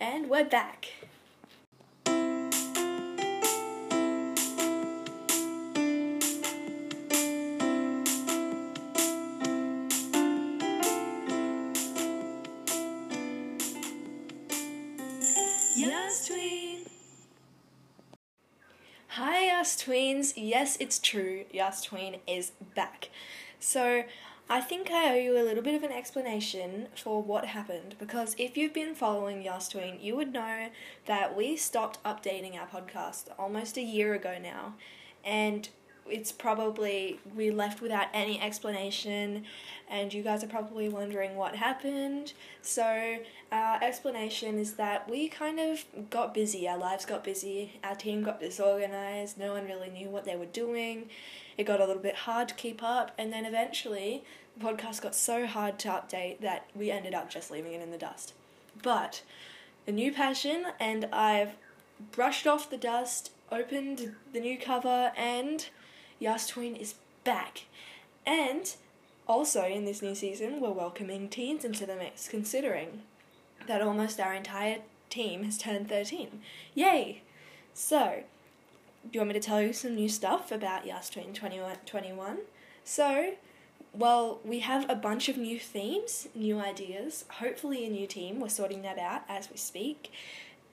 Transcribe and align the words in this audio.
And 0.00 0.28
we're 0.28 0.44
back. 0.44 0.88
Yes, 15.74 16.26
tween. 16.26 16.80
Hi, 19.08 19.46
Yas 19.46 19.76
Tweens. 19.82 20.34
Yes, 20.36 20.76
it's 20.78 20.98
true. 20.98 21.44
Yas 21.50 21.82
Tween 21.82 22.16
is 22.26 22.52
back. 22.74 23.08
So, 23.58 24.04
I 24.48 24.60
think 24.60 24.92
I 24.92 25.10
owe 25.10 25.18
you 25.18 25.36
a 25.36 25.42
little 25.42 25.62
bit 25.62 25.74
of 25.74 25.82
an 25.82 25.90
explanation 25.90 26.86
for 26.94 27.20
what 27.20 27.46
happened 27.46 27.96
because 27.98 28.36
if 28.38 28.56
you've 28.56 28.72
been 28.72 28.94
following 28.94 29.42
Yas 29.42 29.68
Tween, 29.68 29.98
you 30.00 30.14
would 30.14 30.32
know 30.32 30.68
that 31.06 31.36
we 31.36 31.56
stopped 31.56 32.02
updating 32.04 32.54
our 32.54 32.68
podcast 32.68 33.24
almost 33.40 33.76
a 33.76 33.82
year 33.82 34.14
ago 34.14 34.36
now. 34.40 34.74
And 35.24 35.68
it's 36.08 36.32
probably 36.32 37.20
we 37.34 37.50
left 37.50 37.80
without 37.80 38.08
any 38.12 38.40
explanation 38.40 39.44
and 39.88 40.12
you 40.12 40.22
guys 40.22 40.42
are 40.42 40.48
probably 40.48 40.88
wondering 40.88 41.36
what 41.36 41.56
happened. 41.56 42.32
So 42.62 43.18
our 43.52 43.82
explanation 43.82 44.58
is 44.58 44.74
that 44.74 45.08
we 45.08 45.28
kind 45.28 45.60
of 45.60 45.84
got 46.10 46.34
busy 46.34 46.68
our 46.68 46.78
lives 46.78 47.04
got 47.04 47.22
busy 47.22 47.78
our 47.84 47.94
team 47.94 48.22
got 48.22 48.40
disorganized 48.40 49.38
no 49.38 49.52
one 49.52 49.66
really 49.66 49.90
knew 49.90 50.08
what 50.08 50.24
they 50.24 50.36
were 50.36 50.46
doing. 50.46 51.08
It 51.56 51.64
got 51.64 51.80
a 51.80 51.86
little 51.86 52.02
bit 52.02 52.16
hard 52.16 52.48
to 52.48 52.54
keep 52.54 52.82
up 52.82 53.12
and 53.18 53.32
then 53.32 53.44
eventually 53.44 54.24
the 54.58 54.64
podcast 54.64 55.02
got 55.02 55.14
so 55.14 55.46
hard 55.46 55.78
to 55.80 55.88
update 55.88 56.40
that 56.40 56.68
we 56.74 56.90
ended 56.90 57.14
up 57.14 57.30
just 57.30 57.50
leaving 57.50 57.72
it 57.72 57.82
in 57.82 57.90
the 57.90 57.98
dust. 57.98 58.32
But 58.82 59.22
a 59.86 59.92
new 59.92 60.12
passion 60.12 60.66
and 60.80 61.08
i've 61.12 61.52
brushed 62.12 62.46
off 62.46 62.68
the 62.68 62.76
dust 62.76 63.30
opened 63.52 64.14
the 64.32 64.40
new 64.40 64.58
cover 64.58 65.12
and 65.16 65.68
Yas 66.18 66.46
Tween 66.46 66.76
is 66.76 66.94
back. 67.24 67.64
And 68.24 68.74
also 69.26 69.64
in 69.64 69.84
this 69.84 70.02
new 70.02 70.14
season, 70.14 70.60
we're 70.60 70.70
welcoming 70.70 71.28
teens 71.28 71.64
into 71.64 71.86
the 71.86 71.96
mix, 71.96 72.28
considering 72.28 73.02
that 73.66 73.82
almost 73.82 74.20
our 74.20 74.34
entire 74.34 74.78
team 75.10 75.44
has 75.44 75.58
turned 75.58 75.88
13. 75.88 76.40
Yay! 76.74 77.22
So, 77.74 78.22
do 79.04 79.10
you 79.12 79.20
want 79.20 79.28
me 79.28 79.34
to 79.34 79.40
tell 79.40 79.60
you 79.60 79.72
some 79.72 79.94
new 79.94 80.08
stuff 80.08 80.50
about 80.50 80.86
Yas 80.86 81.10
Tween 81.10 81.32
2021? 81.32 82.38
So, 82.84 83.34
well, 83.92 84.40
we 84.44 84.60
have 84.60 84.88
a 84.88 84.94
bunch 84.94 85.28
of 85.28 85.36
new 85.36 85.58
themes, 85.58 86.28
new 86.34 86.58
ideas, 86.58 87.24
hopefully 87.28 87.84
a 87.84 87.90
new 87.90 88.06
team. 88.06 88.40
We're 88.40 88.48
sorting 88.48 88.82
that 88.82 88.98
out 88.98 89.22
as 89.28 89.50
we 89.50 89.56
speak. 89.56 90.12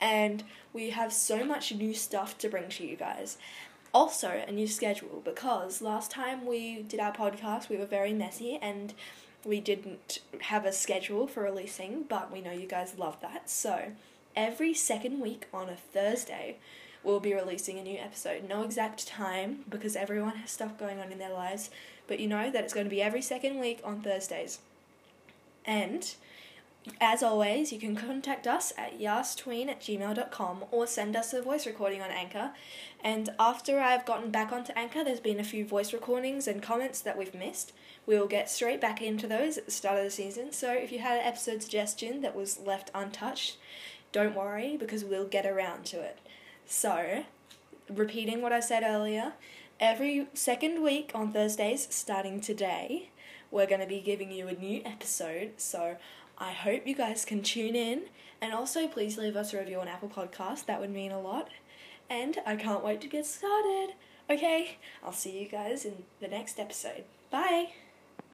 And 0.00 0.44
we 0.72 0.90
have 0.90 1.12
so 1.12 1.44
much 1.44 1.74
new 1.74 1.92
stuff 1.94 2.38
to 2.38 2.48
bring 2.48 2.68
to 2.70 2.86
you 2.86 2.96
guys 2.96 3.36
also 3.98 4.44
a 4.46 4.52
new 4.52 4.68
schedule 4.68 5.20
because 5.24 5.82
last 5.82 6.08
time 6.08 6.46
we 6.46 6.82
did 6.82 7.00
our 7.00 7.12
podcast 7.12 7.68
we 7.68 7.76
were 7.76 7.84
very 7.84 8.12
messy 8.12 8.56
and 8.62 8.94
we 9.44 9.58
didn't 9.58 10.20
have 10.42 10.64
a 10.64 10.70
schedule 10.70 11.26
for 11.26 11.42
releasing 11.42 12.04
but 12.04 12.32
we 12.32 12.40
know 12.40 12.52
you 12.52 12.68
guys 12.68 12.94
love 12.96 13.20
that. 13.22 13.50
So 13.50 13.90
every 14.36 14.72
second 14.72 15.18
week 15.18 15.48
on 15.52 15.68
a 15.68 15.74
thursday 15.74 16.58
we'll 17.02 17.18
be 17.18 17.34
releasing 17.34 17.76
a 17.76 17.82
new 17.82 17.98
episode. 17.98 18.48
No 18.48 18.62
exact 18.62 19.08
time 19.08 19.64
because 19.68 19.96
everyone 19.96 20.36
has 20.36 20.52
stuff 20.52 20.78
going 20.78 21.00
on 21.00 21.10
in 21.10 21.18
their 21.18 21.32
lives 21.32 21.68
but 22.06 22.20
you 22.20 22.28
know 22.28 22.52
that 22.52 22.62
it's 22.62 22.74
going 22.74 22.86
to 22.86 22.90
be 22.90 23.02
every 23.02 23.22
second 23.22 23.58
week 23.58 23.80
on 23.82 24.00
thursdays. 24.00 24.60
And 25.64 26.14
as 27.00 27.22
always, 27.22 27.72
you 27.72 27.78
can 27.78 27.96
contact 27.96 28.46
us 28.46 28.72
at 28.76 29.00
yastween 29.00 29.68
at 29.68 29.80
gmail.com 29.80 30.64
or 30.70 30.86
send 30.86 31.16
us 31.16 31.32
a 31.32 31.42
voice 31.42 31.66
recording 31.66 32.02
on 32.02 32.10
Anchor. 32.10 32.52
And 33.02 33.30
after 33.38 33.80
I've 33.80 34.04
gotten 34.06 34.30
back 34.30 34.52
onto 34.52 34.72
Anchor, 34.72 35.04
there's 35.04 35.20
been 35.20 35.40
a 35.40 35.44
few 35.44 35.64
voice 35.64 35.92
recordings 35.92 36.46
and 36.46 36.62
comments 36.62 37.00
that 37.00 37.16
we've 37.16 37.34
missed. 37.34 37.72
We'll 38.06 38.26
get 38.26 38.50
straight 38.50 38.80
back 38.80 39.00
into 39.02 39.26
those 39.26 39.58
at 39.58 39.64
the 39.64 39.70
start 39.70 39.98
of 39.98 40.04
the 40.04 40.10
season. 40.10 40.52
So 40.52 40.72
if 40.72 40.92
you 40.92 40.98
had 40.98 41.18
an 41.18 41.26
episode 41.26 41.62
suggestion 41.62 42.20
that 42.22 42.36
was 42.36 42.58
left 42.58 42.90
untouched, 42.94 43.56
don't 44.12 44.34
worry 44.34 44.76
because 44.76 45.04
we'll 45.04 45.26
get 45.26 45.46
around 45.46 45.84
to 45.86 46.00
it. 46.00 46.18
So, 46.66 47.24
repeating 47.88 48.42
what 48.42 48.52
I 48.52 48.60
said 48.60 48.82
earlier, 48.82 49.32
every 49.80 50.26
second 50.34 50.82
week 50.82 51.10
on 51.14 51.32
Thursdays, 51.32 51.86
starting 51.90 52.40
today, 52.40 53.10
we're 53.50 53.66
going 53.66 53.80
to 53.80 53.86
be 53.86 54.00
giving 54.00 54.30
you 54.30 54.48
a 54.48 54.52
new 54.52 54.82
episode. 54.84 55.52
So, 55.56 55.96
I 56.38 56.52
hope 56.52 56.86
you 56.86 56.94
guys 56.94 57.24
can 57.24 57.42
tune 57.42 57.74
in 57.74 58.02
and 58.40 58.54
also 58.54 58.86
please 58.86 59.18
leave 59.18 59.36
us 59.36 59.52
a 59.52 59.58
review 59.58 59.80
on 59.80 59.88
Apple 59.88 60.08
Podcast. 60.08 60.66
That 60.66 60.80
would 60.80 60.90
mean 60.90 61.10
a 61.10 61.20
lot. 61.20 61.48
And 62.08 62.38
I 62.46 62.56
can't 62.56 62.84
wait 62.84 63.00
to 63.02 63.08
get 63.08 63.26
started. 63.26 63.94
Okay, 64.30 64.78
I'll 65.04 65.12
see 65.12 65.38
you 65.40 65.48
guys 65.48 65.84
in 65.84 66.04
the 66.20 66.28
next 66.28 66.60
episode. 66.60 67.04
Bye. 67.30 67.70